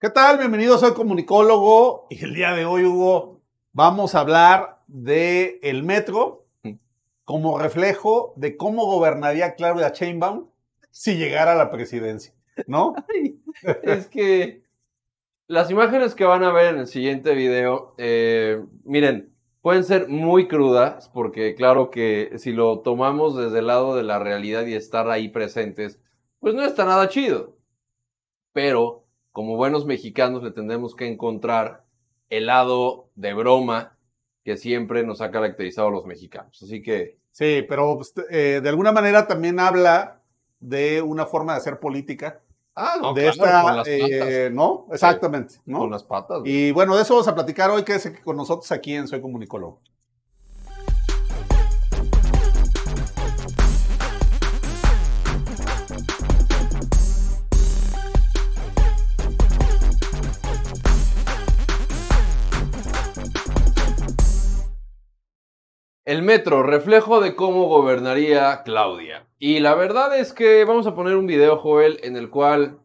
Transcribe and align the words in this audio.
¿Qué 0.00 0.10
tal? 0.10 0.38
Bienvenidos, 0.38 0.80
soy 0.80 0.92
comunicólogo 0.92 2.08
y 2.10 2.22
el 2.24 2.34
día 2.34 2.52
de 2.52 2.66
hoy, 2.66 2.84
Hugo, 2.84 3.40
vamos 3.72 4.14
a 4.14 4.20
hablar 4.20 4.82
de 4.86 5.60
el 5.62 5.82
metro 5.82 6.46
como 7.24 7.58
reflejo 7.58 8.34
de 8.36 8.56
cómo 8.56 8.84
gobernaría 8.84 9.54
Claudia 9.54 9.90
Sheinbaum 9.94 10.48
si 10.90 11.16
llegara 11.16 11.52
a 11.52 11.54
la 11.54 11.70
presidencia, 11.70 12.34
¿no? 12.66 12.94
es 13.82 14.08
que 14.08 14.64
las 15.46 15.70
imágenes 15.70 16.14
que 16.14 16.24
van 16.24 16.42
a 16.42 16.52
ver 16.52 16.74
en 16.74 16.80
el 16.80 16.86
siguiente 16.86 17.34
video, 17.34 17.94
eh, 17.96 18.62
miren, 18.84 19.32
pueden 19.62 19.84
ser 19.84 20.08
muy 20.08 20.48
crudas, 20.48 21.08
porque 21.08 21.54
claro 21.54 21.90
que 21.90 22.32
si 22.36 22.52
lo 22.52 22.80
tomamos 22.80 23.36
desde 23.36 23.60
el 23.60 23.68
lado 23.68 23.96
de 23.96 24.02
la 24.02 24.18
realidad 24.18 24.66
y 24.66 24.74
estar 24.74 25.08
ahí 25.08 25.28
presentes, 25.28 25.98
pues 26.40 26.54
no 26.54 26.62
está 26.62 26.84
nada 26.84 27.08
chido. 27.08 27.56
Pero 28.52 29.03
como 29.34 29.56
buenos 29.56 29.84
mexicanos 29.84 30.44
le 30.44 30.52
tendremos 30.52 30.94
que 30.94 31.08
encontrar 31.08 31.82
el 32.30 32.46
lado 32.46 33.08
de 33.16 33.34
broma 33.34 33.98
que 34.44 34.56
siempre 34.56 35.02
nos 35.02 35.20
ha 35.20 35.32
caracterizado 35.32 35.88
a 35.88 35.90
los 35.90 36.06
mexicanos. 36.06 36.62
Así 36.62 36.80
que... 36.80 37.18
Sí, 37.32 37.66
pero 37.68 37.96
pues, 37.96 38.14
eh, 38.30 38.60
de 38.62 38.68
alguna 38.68 38.92
manera 38.92 39.26
también 39.26 39.58
habla 39.58 40.20
de 40.60 41.02
una 41.02 41.26
forma 41.26 41.54
de 41.54 41.58
hacer 41.58 41.80
política. 41.80 42.42
Ah, 42.76 42.94
no, 43.02 43.12
de 43.12 43.26
esta, 43.26 43.82
eh, 43.86 44.50
¿no? 44.52 44.86
Exactamente, 44.92 45.56
¿no? 45.66 45.80
Con 45.80 45.90
las 45.90 46.04
patas. 46.04 46.42
Y 46.44 46.70
bueno, 46.70 46.94
de 46.94 47.02
eso 47.02 47.14
vamos 47.14 47.26
a 47.26 47.34
platicar 47.34 47.70
hoy, 47.70 47.82
que 47.82 47.96
es 47.96 48.08
con 48.22 48.36
nosotros 48.36 48.70
aquí 48.70 48.94
en 48.94 49.08
Soy 49.08 49.20
Comunicólogo. 49.20 49.80
El 66.04 66.20
metro, 66.20 66.62
reflejo 66.62 67.22
de 67.22 67.34
cómo 67.34 67.66
gobernaría 67.66 68.62
Claudia. 68.62 69.26
Y 69.38 69.60
la 69.60 69.74
verdad 69.74 70.18
es 70.18 70.34
que 70.34 70.62
vamos 70.66 70.86
a 70.86 70.94
poner 70.94 71.16
un 71.16 71.26
video, 71.26 71.56
Joel, 71.56 71.98
en 72.02 72.18
el 72.18 72.28
cual 72.28 72.78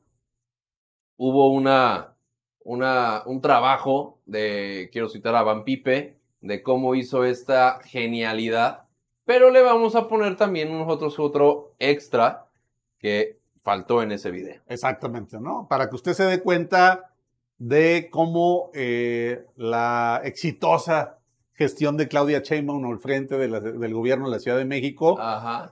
hubo 1.17 1.49
una, 1.49 2.15
una, 2.63 3.23
un 3.25 3.41
trabajo 3.41 4.21
de, 4.25 4.89
quiero 4.93 5.09
citar 5.09 5.35
a 5.35 5.43
Van 5.43 5.65
Pipe, 5.65 6.17
de 6.39 6.63
cómo 6.63 6.95
hizo 6.95 7.25
esta 7.25 7.81
genialidad. 7.83 8.83
Pero 9.25 9.49
le 9.49 9.63
vamos 9.63 9.95
a 9.95 10.07
poner 10.07 10.37
también 10.37 10.71
nosotros 10.71 11.19
otro 11.19 11.75
extra 11.77 12.45
que 12.99 13.37
faltó 13.61 14.01
en 14.01 14.13
ese 14.13 14.31
video. 14.31 14.61
Exactamente, 14.67 15.41
¿no? 15.41 15.67
Para 15.69 15.89
que 15.89 15.95
usted 15.95 16.13
se 16.13 16.23
dé 16.23 16.41
cuenta 16.41 17.11
de 17.57 18.07
cómo 18.09 18.71
eh, 18.73 19.45
la 19.57 20.21
exitosa 20.23 21.18
gestión 21.59 21.97
de 21.97 22.07
Claudia 22.07 22.39
Sheinbaum 22.39 22.85
al 22.85 22.99
frente 22.99 23.37
del 23.37 23.93
gobierno 23.93 24.25
de 24.25 24.31
la 24.31 24.39
Ciudad 24.39 24.57
de 24.57 24.63
México, 24.63 25.19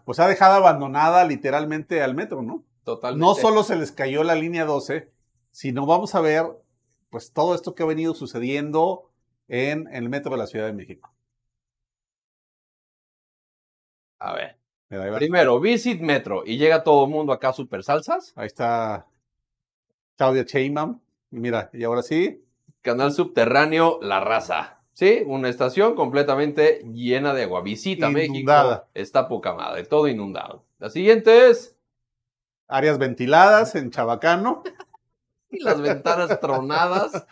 pues 0.04 0.20
ha 0.20 0.28
dejado 0.28 0.56
abandonada 0.56 1.24
literalmente 1.24 2.04
al 2.04 2.14
metro, 2.14 2.42
¿no? 2.42 2.66
Totalmente. 2.84 3.26
No 3.26 3.36
solo 3.36 3.64
se 3.64 3.78
les 3.78 3.94
cayó 3.94 4.26
la 4.26 4.36
línea 4.36 4.66
12, 4.66 5.10
sino 5.50 5.86
vamos 5.86 6.14
a 6.14 6.20
ver 6.20 6.46
pues 7.10 7.32
todo 7.32 7.56
esto 7.56 7.74
que 7.74 7.84
ha 7.84 7.86
venido 7.86 8.14
sucediendo 8.14 9.10
en, 9.48 9.88
el 9.94 10.10
metro 10.10 10.32
de 10.32 10.38
la 10.40 10.48
Ciudad 10.48 10.66
de 10.66 10.74
México. 10.74 11.10
A 14.20 14.34
ver. 14.34 14.58
Primero, 14.90 15.62
Visit 15.62 16.02
Metro 16.02 16.44
y 16.46 16.58
llega 16.58 16.84
todo 16.84 17.06
el 17.06 17.12
mundo 17.12 17.32
acá 17.32 17.54
super 17.54 17.82
salsas. 17.82 18.34
Ahí 18.36 18.48
está 18.48 19.08
Claudia 20.18 20.44
Sheinbaum. 20.44 21.00
Mira, 21.30 21.70
y 21.72 21.86
ahora 21.86 22.02
sí. 22.02 22.44
Canal 22.82 23.14
subterráneo 23.14 24.00
La 24.02 24.20
Raza. 24.20 24.77
Sí, 24.98 25.22
una 25.28 25.48
estación 25.48 25.94
completamente 25.94 26.82
llena 26.92 27.36
de 27.36 27.44
agua. 27.44 27.62
Visita 27.62 28.10
Inundada. 28.10 28.70
México. 28.70 28.90
Está 28.96 29.28
poca 29.28 29.54
madre, 29.54 29.84
todo 29.84 30.08
inundado. 30.08 30.64
La 30.80 30.90
siguiente 30.90 31.52
es. 31.52 31.76
Áreas 32.68 32.98
ventiladas 32.98 33.76
en 33.76 33.92
Chabacano. 33.92 34.64
y 35.52 35.62
las 35.62 35.80
ventanas 35.80 36.40
tronadas. 36.40 37.28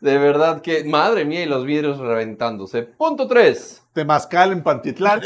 De 0.00 0.18
verdad 0.18 0.60
que, 0.60 0.82
madre 0.82 1.24
mía, 1.24 1.44
y 1.44 1.46
los 1.46 1.64
vidrios 1.64 1.98
reventándose. 1.98 2.82
Punto 2.82 3.28
3. 3.28 3.84
Temazcal 3.92 4.50
en 4.50 4.64
Pantitlán. 4.64 5.20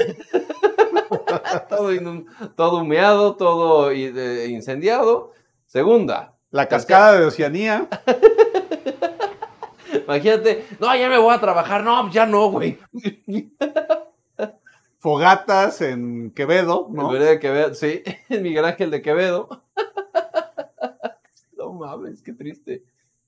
todo, 1.71 1.91
todo, 2.55 2.83
humeado, 2.83 3.35
todo 3.37 3.95
incendiado. 3.95 5.33
Segunda. 5.65 6.35
La 6.51 6.69
cascada 6.69 7.19
de 7.19 7.25
Oceanía. 7.25 7.89
Imagínate, 10.09 10.65
no, 10.81 10.97
ya 10.97 11.11
me 11.11 11.19
voy 11.19 11.35
a 11.35 11.39
trabajar. 11.39 11.85
No, 11.85 12.11
ya 12.11 12.25
no, 12.25 12.51
güey. 12.51 12.79
Fogatas 15.01 15.83
en 15.83 16.31
Quevedo, 16.31 16.89
¿no? 16.91 17.15
En 17.15 17.23
de 17.23 17.39
Quevedo, 17.39 17.75
sí, 17.75 18.03
en 18.31 18.43
Miguel 18.43 18.65
Ángel 18.65 18.91
de 18.91 19.03
Quevedo. 19.03 19.49
No 21.57 21.73
mames, 21.73 22.23
qué 22.23 22.33
triste. 22.33 22.85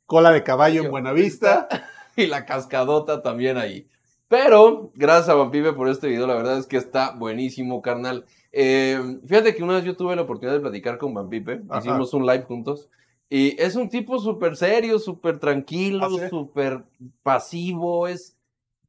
Cola 0.07 0.31
de 0.31 0.43
caballo 0.43 0.83
en 0.83 0.91
Buenavista. 0.91 1.69
Y 2.17 2.27
la 2.27 2.47
cascadota 2.47 3.23
también 3.23 3.59
ahí. 3.59 3.89
Pero, 4.29 4.93
gracias 4.95 5.29
a 5.29 5.35
Vampipe 5.35 5.73
por 5.73 5.89
este 5.89 6.07
video, 6.07 6.27
la 6.29 6.37
verdad 6.37 6.57
es 6.57 6.67
que 6.67 6.77
está 6.77 7.11
buenísimo, 7.11 7.83
carnal. 7.83 8.25
Eh, 8.53 9.19
fíjate 9.27 9.55
que 9.55 9.63
una 9.65 9.75
vez 9.75 9.85
yo 9.85 9.97
tuve 9.97 10.17
la 10.17 10.23
oportunidad 10.23 10.55
de 10.55 10.61
platicar 10.61 10.97
con 10.97 11.13
Vampipe, 11.13 11.61
hicimos 11.77 12.15
un 12.15 12.25
live 12.25 12.45
juntos. 12.45 12.89
Y 13.33 13.55
es 13.63 13.77
un 13.77 13.89
tipo 13.89 14.19
súper 14.19 14.57
serio, 14.57 14.99
súper 14.99 15.39
tranquilo, 15.39 16.09
¿Ah, 16.21 16.29
súper 16.29 16.83
pasivo. 17.23 18.09
Es, 18.09 18.37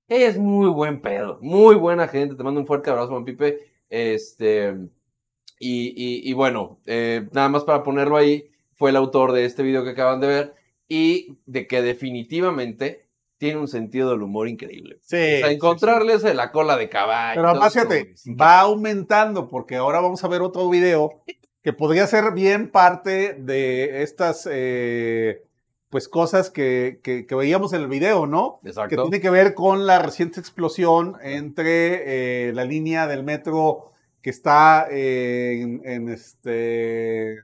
es 0.07 0.39
muy 0.39 0.67
buen 0.67 0.99
pedo, 0.99 1.37
muy 1.41 1.75
buena 1.75 2.07
gente. 2.07 2.33
Te 2.33 2.43
mando 2.43 2.59
un 2.59 2.65
fuerte 2.65 2.89
abrazo, 2.89 3.09
Juan 3.09 3.23
Pipe. 3.23 3.59
Este, 3.87 4.75
y, 5.59 6.27
y, 6.27 6.33
bueno, 6.33 6.79
eh, 6.87 7.27
nada 7.33 7.49
más 7.49 7.63
para 7.65 7.83
ponerlo 7.83 8.17
ahí, 8.17 8.49
fue 8.73 8.89
el 8.89 8.95
autor 8.95 9.31
de 9.31 9.45
este 9.45 9.61
video 9.61 9.83
que 9.83 9.91
acaban 9.91 10.19
de 10.19 10.27
ver 10.27 10.55
y 10.87 11.37
de 11.45 11.67
que 11.67 11.83
definitivamente 11.83 13.05
tiene 13.37 13.59
un 13.59 13.67
sentido 13.67 14.09
del 14.09 14.23
humor 14.23 14.47
increíble. 14.47 14.97
Sí. 15.01 15.17
O 15.17 15.39
sea, 15.39 15.51
encontrarles 15.51 16.23
la 16.23 16.51
cola 16.51 16.77
de 16.77 16.89
caballo. 16.89 17.41
Pero 17.41 17.49
además, 17.49 17.73
fíjate, 17.73 18.15
va 18.29 18.61
aumentando 18.61 19.47
porque 19.47 19.75
ahora 19.75 20.01
vamos 20.01 20.23
a 20.23 20.27
ver 20.27 20.41
otro 20.41 20.67
video 20.67 21.21
que 21.61 21.73
podría 21.73 22.07
ser 22.07 22.31
bien 22.33 22.69
parte 22.69 23.33
de 23.33 24.01
estas 24.01 24.47
eh, 24.51 25.43
pues 25.89 26.07
cosas 26.07 26.49
que, 26.49 26.99
que, 27.03 27.35
veíamos 27.35 27.73
en 27.73 27.81
el 27.81 27.87
video, 27.87 28.25
¿no? 28.25 28.59
Exacto. 28.63 28.89
Que 28.89 29.01
tiene 29.01 29.21
que 29.21 29.29
ver 29.29 29.53
con 29.53 29.85
la 29.85 29.99
reciente 29.99 30.39
explosión 30.39 31.17
entre 31.21 32.47
eh, 32.49 32.53
la 32.53 32.63
línea 32.63 33.07
del 33.07 33.23
metro 33.23 33.91
que 34.21 34.29
está 34.29 34.87
en, 34.89 35.81
en, 35.83 36.09
este... 36.09 37.39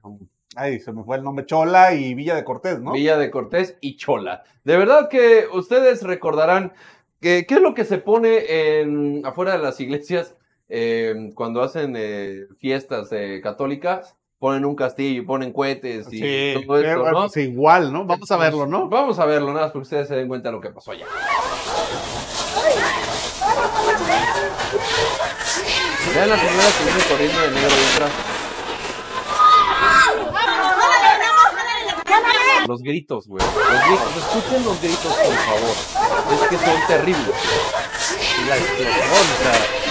Ay, 0.56 0.80
se 0.80 0.94
me 0.94 1.04
fue 1.04 1.18
el 1.18 1.24
nombre, 1.24 1.46
Chola 1.46 1.94
y 1.94 2.16
Villa 2.16 2.36
de 2.36 2.44
Cortés, 2.44 2.80
¿no? 2.80 2.94
Villa 2.94 3.18
de 3.18 3.30
Cortés 3.30 3.78
y 3.82 3.98
Chola. 3.98 4.44
De 4.64 4.78
verdad 4.78 5.10
que 5.10 5.46
ustedes 5.54 6.04
recordarán 6.04 6.74
que, 7.20 7.46
qué 7.48 7.56
es 7.56 7.62
lo 7.62 7.74
que 7.74 7.86
se 7.86 7.98
pone 7.98 8.80
en, 8.80 9.26
afuera 9.26 9.54
de 9.54 9.60
las 9.60 9.80
iglesias 9.80 10.36
eh, 10.70 11.32
cuando 11.34 11.62
hacen 11.62 11.96
eh, 11.98 12.46
fiestas 12.58 13.10
eh, 13.12 13.40
católicas, 13.42 14.16
ponen 14.40 14.66
un 14.66 14.76
castillo, 14.76 15.26
ponen 15.26 15.52
cohetes 15.52 16.08
y 16.12 16.54
todo 16.66 16.80
eso, 16.80 17.12
¿no? 17.12 17.22
Pues 17.22 17.38
igual, 17.38 17.92
¿no? 17.92 18.06
Vamos 18.06 18.30
a 18.32 18.38
verlo, 18.38 18.68
¿no? 18.68 18.90
Vamos 18.90 19.20
a 19.20 19.26
verlo, 19.26 19.54
nada 19.54 19.66
más 19.66 19.72
porque 19.72 19.84
ustedes 19.84 20.08
se 20.08 20.16
den 20.16 20.28
cuenta 20.28 20.50
de 20.50 20.54
lo 20.54 20.62
que 20.62 20.70
pasó 20.70 20.92
allá. 20.92 21.06
Vean 26.14 26.30
la 26.30 26.38
señora 26.38 26.68
que 26.78 26.84
viene 26.84 27.04
corriendo 27.10 27.42
de 27.42 27.52
negro 27.52 27.76
detrás. 27.92 28.12
Los 32.68 32.82
gritos, 32.82 33.28
güey. 33.28 33.46
Los 33.46 33.86
gritos. 33.88 34.18
Escuchen 34.18 34.66
los 34.66 34.82
gritos, 34.82 35.14
por 35.14 35.34
favor. 35.34 35.76
Es 36.34 36.42
que 36.50 36.58
son 36.58 36.88
terribles. 36.88 37.36
Y 38.40 38.50
la 38.50 38.58
explosión, 38.58 38.92
o 39.00 39.44
sea. 39.44 39.88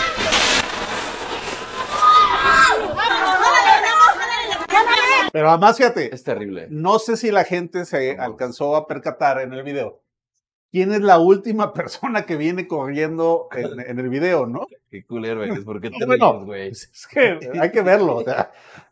Pero 5.36 5.50
además, 5.50 5.76
fíjate. 5.76 6.14
Es 6.14 6.24
terrible. 6.24 6.66
No 6.70 6.98
sé 6.98 7.18
si 7.18 7.30
la 7.30 7.44
gente 7.44 7.84
se 7.84 8.12
alcanzó 8.12 8.74
a 8.74 8.86
percatar 8.86 9.38
en 9.42 9.52
el 9.52 9.64
video. 9.64 10.00
¿Quién 10.72 10.92
es 10.92 11.02
la 11.02 11.18
última 11.18 11.74
persona 11.74 12.24
que 12.24 12.36
viene 12.36 12.66
corriendo 12.66 13.50
en, 13.54 13.98
el 13.98 14.08
video, 14.08 14.46
no? 14.46 14.66
Qué 14.90 15.04
culero 15.04 15.44
eres, 15.44 15.62
porque 15.62 15.90
te 15.90 16.06
bueno, 16.06 16.42
güey. 16.46 16.68
Es 16.68 17.06
que 17.06 17.38
hay 17.60 17.70
que 17.70 17.82
verlo. 17.82 18.24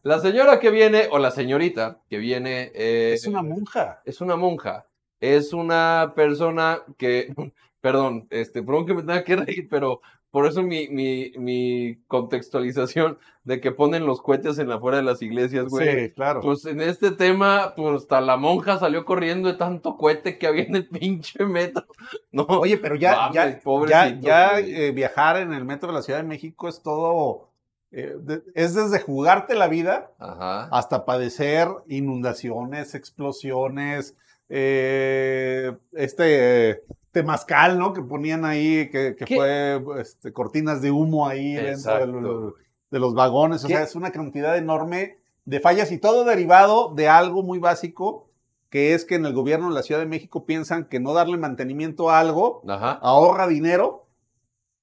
La 0.03 0.21
señora 0.21 0.61
que 0.61 0.69
viene, 0.69 1.09
o 1.11 1.19
la 1.19 1.31
señorita 1.31 2.03
que 2.11 2.19
viene. 2.19 2.71
Eh, 2.75 3.13
es 3.15 3.27
una 3.27 3.41
monja. 3.41 4.03
Es 4.05 4.21
una 4.21 4.37
monja. 4.37 4.87
Es 5.21 5.55
una 5.55 6.13
persona 6.15 6.83
que. 6.99 7.35
Perdón, 7.81 8.27
este, 8.29 8.63
perdón 8.63 8.85
que 8.85 8.93
me 8.93 9.01
tenga 9.01 9.25
que 9.25 9.37
reír, 9.37 9.67
pero 9.71 10.03
Por 10.35 10.47
eso 10.47 10.65
mi, 10.65 10.89
mi, 10.89 11.31
mi 11.39 12.03
contextualización 12.09 13.19
de 13.45 13.61
que 13.61 13.71
ponen 13.71 14.05
los 14.05 14.21
cohetes 14.21 14.59
en 14.59 14.69
la 14.69 14.81
fuera 14.81 14.97
de 14.97 15.05
las 15.05 15.23
iglesias, 15.23 15.67
güey. 15.67 16.07
Sí, 16.07 16.11
claro. 16.11 16.41
Pues 16.41 16.65
en 16.65 16.81
este 16.81 17.13
tema, 17.13 17.73
pues 17.77 18.03
hasta 18.03 18.21
la 18.21 18.37
monja 18.37 18.81
salió 18.81 19.05
corriendo 19.05 19.49
de 19.49 19.55
tanto 19.57 19.97
cohete 19.97 20.37
que 20.37 20.49
había 20.49 20.65
en 20.65 20.75
el 20.75 20.89
pinche 20.89 21.45
metro. 21.47 21.87
No, 22.33 22.47
Oye, 22.49 22.79
pero 22.79 22.97
ya, 22.97 23.31
ya, 23.33 23.61
ya, 23.87 24.09
ya 24.19 24.59
eh, 24.59 24.91
viajar 24.91 25.37
en 25.37 25.53
el 25.53 25.65
metro 25.65 25.91
de 25.91 25.95
la 25.95 26.03
Ciudad 26.03 26.19
de 26.19 26.27
México 26.27 26.69
es 26.69 26.83
todo, 26.83 27.53
eh, 27.93 28.17
es 28.57 28.75
desde 28.75 28.99
jugarte 28.99 29.55
la 29.55 29.69
vida 29.69 30.11
hasta 30.19 31.05
padecer 31.05 31.69
inundaciones, 31.87 32.97
explosiones, 32.97 34.17
eh, 34.49 35.77
este 35.93 36.83
temazcal, 37.15 37.79
¿no? 37.79 37.95
Que 37.95 38.03
ponían 38.03 38.45
ahí, 38.45 38.91
que, 38.91 39.17
fue 39.27 39.83
este, 40.01 40.33
cortinas 40.33 40.83
de 40.83 40.91
humo 40.91 41.27
ahí 41.27 41.55
dentro 41.55 42.53
de 42.91 42.99
los, 42.99 43.15
vagones. 43.15 43.65
O 43.65 43.69
sea, 43.69 43.83
es 43.83 43.95
una 43.95 44.11
cantidad 44.11 44.59
enorme 44.59 45.19
de 45.45 45.61
fallas 45.61 45.93
y 45.93 45.99
todo 45.99 46.25
derivado 46.25 46.93
de 46.95 47.09
algo 47.09 47.43
muy 47.43 47.59
básico, 47.59 48.29
que 48.69 48.95
es 48.95 49.05
que 49.05 49.15
en 49.15 49.27
el 49.27 49.33
gobierno 49.33 49.69
de 49.69 49.75
la 49.75 49.83
Ciudad 49.83 50.01
de 50.01 50.07
México 50.07 50.45
piensan 50.45 50.87
que 50.87 50.99
no 51.01 51.15
darle 51.15 51.39
mantenimiento 51.39 52.11
a 52.11 52.19
algo 52.19 52.63
ahorra 52.67 53.47
dinero. 53.47 54.09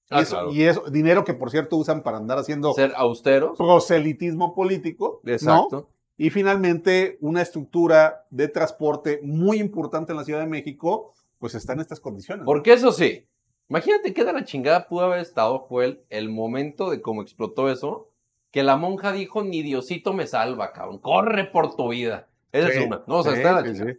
y, 0.09 0.15
ah, 0.15 0.21
eso, 0.21 0.51
y 0.51 0.63
eso, 0.63 0.83
dinero 0.89 1.25
que 1.25 1.33
por 1.33 1.51
cierto 1.51 1.75
usan 1.75 2.01
para 2.01 2.17
andar 2.17 2.39
haciendo... 2.39 2.73
Ser 2.73 2.93
austeros. 2.95 3.57
Proselitismo 3.57 4.55
político. 4.55 5.21
Exacto. 5.25 5.89
Y 6.17 6.29
finalmente, 6.29 7.17
una 7.19 7.41
estructura 7.41 8.25
de 8.29 8.47
transporte 8.47 9.19
muy 9.23 9.59
importante 9.59 10.13
en 10.13 10.17
la 10.17 10.23
Ciudad 10.23 10.39
de 10.39 10.47
México, 10.47 11.13
pues 11.41 11.55
está 11.55 11.73
en 11.73 11.79
estas 11.79 11.99
condiciones. 11.99 12.45
Porque 12.45 12.71
eso 12.71 12.91
sí, 12.91 13.27
imagínate 13.67 14.13
qué 14.13 14.23
de 14.23 14.31
la 14.31 14.45
chingada 14.45 14.87
pudo 14.87 15.05
haber 15.05 15.19
estado, 15.19 15.57
Joel, 15.57 16.05
el 16.09 16.29
momento 16.29 16.91
de 16.91 17.01
cómo 17.01 17.23
explotó 17.23 17.69
eso, 17.69 18.11
que 18.51 18.61
la 18.61 18.77
monja 18.77 19.11
dijo, 19.11 19.43
ni 19.43 19.63
Diosito 19.63 20.13
me 20.13 20.27
salva, 20.27 20.71
cabrón, 20.71 20.99
corre 20.99 21.45
por 21.45 21.75
tu 21.75 21.89
vida. 21.89 22.29
Esa 22.51 22.69
es 22.69 22.85
una, 22.85 23.03
¿no? 23.07 23.17
O 23.17 23.23
sea, 23.23 23.33
está 23.33 23.53
la 23.53 23.95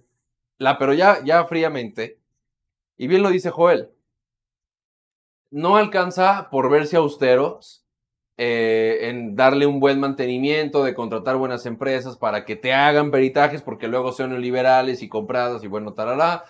La, 0.59 0.79
pero 0.79 0.95
ya, 0.95 1.23
ya 1.25 1.45
fríamente, 1.45 2.21
y 2.97 3.09
bien 3.09 3.25
lo 3.25 3.31
dice 3.31 3.51
Joel, 3.51 3.91
no 5.51 5.77
alcanza 5.77 6.49
por 6.49 6.71
verse 6.71 6.97
austeros 6.97 7.85
eh, 8.37 9.09
en 9.09 9.35
darle 9.35 9.67
un 9.67 9.81
buen 9.81 9.99
mantenimiento, 9.99 10.85
de 10.85 10.95
contratar 10.95 11.37
buenas 11.37 11.67
empresas 11.67 12.17
para 12.17 12.45
que 12.45 12.55
te 12.55 12.73
hagan 12.73 13.11
peritajes, 13.11 13.63
porque 13.63 13.89
luego 13.89 14.13
son 14.13 14.41
liberales 14.41 15.03
y 15.03 15.09
compradas 15.09 15.65
y 15.65 15.67
bueno, 15.67 15.95
tarará. 15.95 16.45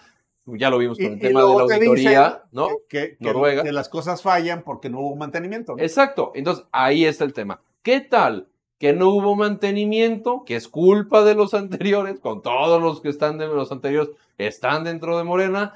Ya 0.46 0.70
lo 0.70 0.78
vimos 0.78 0.98
con 0.98 1.06
el 1.06 1.20
tema 1.20 1.40
de 1.40 1.46
la 1.46 1.62
auditoría, 1.62 2.42
¿no? 2.50 2.68
Que, 2.88 3.16
Noruega. 3.20 3.62
Que 3.62 3.72
las 3.72 3.88
cosas 3.88 4.22
fallan 4.22 4.62
porque 4.62 4.90
no 4.90 5.00
hubo 5.00 5.16
mantenimiento. 5.16 5.76
Exacto. 5.78 6.32
Entonces, 6.34 6.64
ahí 6.72 7.04
está 7.04 7.24
el 7.24 7.32
tema. 7.32 7.60
¿Qué 7.82 8.00
tal 8.00 8.48
que 8.82 8.92
no 8.92 9.10
hubo 9.10 9.36
mantenimiento, 9.36 10.42
que 10.44 10.56
es 10.56 10.66
culpa 10.66 11.22
de 11.22 11.36
los 11.36 11.54
anteriores, 11.54 12.18
con 12.18 12.42
todos 12.42 12.82
los 12.82 13.00
que 13.00 13.10
están 13.10 13.38
de 13.38 13.46
los 13.46 13.70
anteriores, 13.70 14.10
están 14.38 14.82
dentro 14.82 15.16
de 15.16 15.22
Morena, 15.22 15.74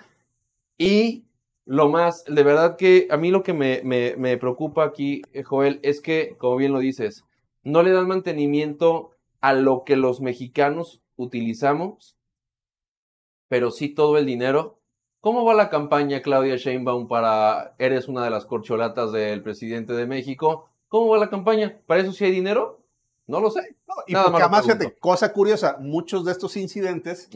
y 0.77 1.25
lo 1.67 1.89
más, 1.89 2.25
de 2.25 2.43
verdad 2.43 2.77
que 2.77 3.07
a 3.11 3.17
mí 3.17 3.31
lo 3.31 3.45
que 3.45 3.53
me, 3.53 3.83
me, 3.85 4.37
preocupa 4.39 4.85
aquí, 4.85 5.23
eh, 5.33 5.45
Joel, 5.45 5.79
es 5.85 6.01
que, 6.01 6.35
como 6.39 6.57
bien 6.57 6.73
lo 6.73 6.81
dices, 6.81 7.25
no 7.63 7.85
le 7.85 7.93
dan 7.93 8.09
mantenimiento 8.09 9.13
a 9.41 9.53
lo 9.53 9.85
que 9.85 9.95
los 9.95 10.21
mexicanos 10.21 11.01
utilizamos, 11.15 12.16
pero 13.49 13.71
sí 13.71 13.89
todo 13.89 14.19
el 14.19 14.27
dinero. 14.27 14.79
¿Cómo 15.21 15.45
va 15.45 15.55
la 15.55 15.71
campaña, 15.71 16.23
Claudia 16.23 16.57
Sheinbaum, 16.57 17.09
para 17.09 17.75
eres 17.79 18.09
una 18.09 18.23
de 18.25 18.31
las 18.31 18.47
corcholatas 18.47 19.13
del 19.13 19.43
presidente 19.43 19.93
de 19.93 20.07
México? 20.07 20.69
¿Cómo 20.89 21.09
va 21.09 21.19
la 21.19 21.31
campaña? 21.31 21.79
¿Para 21.87 22.03
eso 22.03 22.13
sí 22.13 22.25
hay 22.25 22.31
dinero? 22.31 22.81
No 23.27 23.41
lo 23.41 23.51
sé. 23.51 23.77
y 24.07 24.15
porque 24.15 24.43
además, 24.43 24.63
fíjate, 24.63 24.97
cosa 24.99 25.33
curiosa, 25.33 25.79
muchos 25.81 26.25
de 26.25 26.33
estos 26.33 26.57
incidentes 26.57 27.29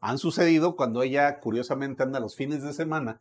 han 0.00 0.18
sucedido 0.18 0.76
cuando 0.76 1.02
ella 1.02 1.40
curiosamente 1.40 2.02
anda 2.02 2.20
los 2.20 2.36
fines 2.36 2.62
de 2.62 2.74
semana 2.74 3.20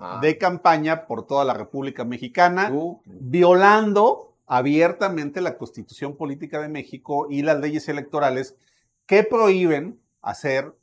Ah. 0.00 0.18
de 0.22 0.38
campaña 0.38 1.06
por 1.06 1.26
toda 1.26 1.44
la 1.44 1.52
República 1.52 2.04
Mexicana, 2.04 2.70
uh. 2.72 3.02
violando 3.04 4.32
abiertamente 4.46 5.42
la 5.42 5.58
Constitución 5.58 6.16
Política 6.16 6.60
de 6.60 6.68
México 6.68 7.26
y 7.28 7.42
las 7.42 7.60
leyes 7.60 7.86
electorales 7.86 8.56
que 9.04 9.24
prohíben 9.24 10.00
hacer 10.22 10.74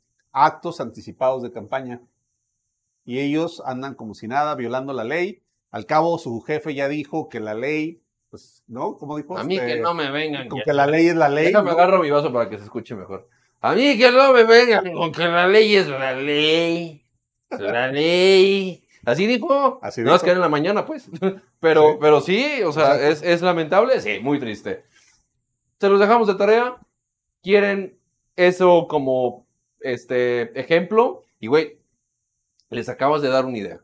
actos 0.44 0.80
anticipados 0.80 1.42
de 1.42 1.52
campaña. 1.52 2.00
Y 3.04 3.20
ellos 3.20 3.62
andan 3.64 3.94
como 3.94 4.14
si 4.14 4.28
nada, 4.28 4.54
violando 4.54 4.92
la 4.92 5.04
ley. 5.04 5.42
Al 5.70 5.86
cabo, 5.86 6.18
su 6.18 6.40
jefe 6.40 6.74
ya 6.74 6.88
dijo 6.88 7.28
que 7.28 7.40
la 7.40 7.54
ley, 7.54 8.02
pues, 8.30 8.62
¿no? 8.66 8.96
¿Cómo 8.96 9.16
dijo? 9.16 9.38
A 9.38 9.44
mí 9.44 9.58
que 9.58 9.66
este, 9.66 9.80
no 9.80 9.94
me 9.94 10.10
vengan. 10.10 10.48
Con 10.48 10.60
que 10.60 10.72
la 10.72 10.86
ley 10.86 11.08
es 11.08 11.16
la 11.16 11.28
ley. 11.28 11.46
Déjame 11.46 11.70
agarro 11.70 12.02
mi 12.02 12.10
vaso 12.10 12.32
para 12.32 12.48
que 12.48 12.58
se 12.58 12.64
escuche 12.64 12.94
mejor. 12.94 13.28
A 13.60 13.74
mí 13.74 13.98
que 13.98 14.10
no 14.12 14.32
me 14.32 14.44
vengan 14.44 14.92
con 14.92 15.10
que 15.10 15.26
la 15.26 15.48
ley 15.48 15.74
es 15.74 15.88
la 15.88 16.12
ley. 16.12 17.02
La 17.50 17.88
ley. 17.88 18.84
Así 19.04 19.26
dijo. 19.26 19.80
Así 19.82 20.02
no 20.02 20.14
es 20.14 20.22
que 20.22 20.30
era 20.30 20.36
en 20.36 20.42
la 20.42 20.48
mañana, 20.48 20.84
pues. 20.84 21.10
Pero 21.60 21.92
sí, 21.92 21.98
pero 22.00 22.20
sí 22.20 22.62
o 22.62 22.70
sea, 22.70 22.94
es, 23.08 23.20
es, 23.22 23.42
lamentable. 23.42 24.00
Sí, 24.00 24.20
muy 24.20 24.38
triste. 24.38 24.84
Se 25.80 25.88
los 25.88 25.98
dejamos 25.98 26.28
de 26.28 26.36
tarea. 26.36 26.76
Quieren 27.42 27.98
eso 28.36 28.86
como 28.88 29.47
este 29.80 30.58
ejemplo. 30.58 31.24
Y 31.40 31.46
güey, 31.46 31.78
les 32.70 32.88
acabas 32.88 33.22
de 33.22 33.28
dar 33.28 33.44
una 33.44 33.58
idea. 33.58 33.80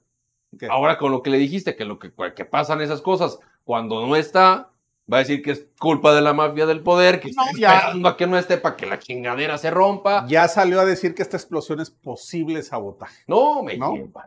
Ahora 0.70 0.99
con 0.99 1.11
lo 1.11 1.23
que 1.23 1.31
le 1.31 1.38
dijiste, 1.38 1.75
que 1.76 1.85
lo 1.85 1.99
que, 1.99 2.12
que 2.35 2.44
pasan 2.44 2.81
esas 2.81 3.02
cosas 3.02 3.38
cuando 3.64 4.06
no 4.06 4.14
está, 4.14 4.70
va 5.12 5.17
a 5.17 5.20
decir 5.20 5.43
que 5.43 5.50
es 5.50 5.67
culpa 5.79 6.14
de 6.14 6.20
la 6.20 6.32
mafia 6.32 6.67
del 6.67 6.82
poder, 6.82 7.20
que 7.20 7.31
está 7.31 7.44
esperando 7.50 8.08
a 8.08 8.17
que 8.17 8.26
no 8.26 8.38
esté 8.38 8.58
para 8.58 8.76
que 8.76 8.87
la 8.87 8.99
chingadera 8.99 9.58
se 9.58 9.70
rompa. 9.70 10.26
Ya 10.29 10.46
salió 10.49 10.81
a 10.81 10.85
decir 10.85 11.14
que 11.14 11.23
esta 11.23 11.37
explosión 11.37 11.81
es 11.81 11.91
posible 11.91 12.62
sabotaje. 12.62 13.25
No, 13.26 13.62
me 13.62 13.76
¿no? 13.76 13.94
lleva 13.94 14.26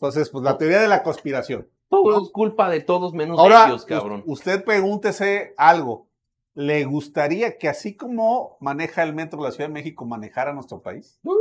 entonces, 0.00 0.30
pues 0.30 0.42
la 0.44 0.56
teoría 0.56 0.80
de 0.80 0.88
la 0.88 1.02
conspiración. 1.02 1.68
Todo 1.90 2.22
es 2.22 2.30
culpa 2.30 2.70
de 2.70 2.80
todos 2.80 3.12
menos 3.12 3.36
de 3.36 3.48
ellos, 3.48 3.84
cabrón. 3.84 4.22
Usted 4.26 4.64
pregúntese 4.64 5.54
algo. 5.58 6.06
¿Le 6.54 6.84
gustaría 6.84 7.58
que 7.58 7.68
así 7.68 7.96
como 7.96 8.56
maneja 8.60 9.02
el 9.02 9.14
metro 9.14 9.38
de 9.40 9.48
la 9.48 9.52
Ciudad 9.52 9.68
de 9.68 9.74
México, 9.74 10.04
manejara 10.04 10.52
nuestro 10.52 10.82
país? 10.82 11.18
Uh. 11.22 11.34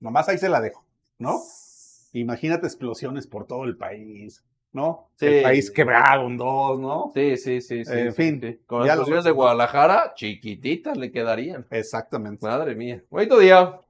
Nomás 0.00 0.28
ahí 0.28 0.38
se 0.38 0.48
la 0.48 0.60
dejo, 0.60 0.84
¿no? 1.18 1.40
Imagínate 2.12 2.66
explosiones 2.66 3.26
por 3.26 3.46
todo 3.46 3.64
el 3.64 3.76
país, 3.76 4.44
¿no? 4.72 5.08
Sí. 5.16 5.26
El 5.26 5.42
país 5.42 5.70
quebrado 5.70 6.26
en 6.26 6.36
dos, 6.36 6.78
¿no? 6.78 7.10
Sí, 7.14 7.36
sí, 7.36 7.60
sí. 7.60 7.84
sí 7.84 7.92
en 7.92 8.14
fin. 8.14 8.60
Con 8.66 8.80
las 8.80 8.88
explosiones 8.90 9.24
de 9.24 9.30
Guadalajara, 9.30 10.12
chiquititas 10.14 10.96
le 10.96 11.10
quedarían. 11.10 11.66
Exactamente. 11.70 12.46
Madre 12.46 12.74
mía. 12.74 13.02
Bonito 13.10 13.38
día. 13.38 13.80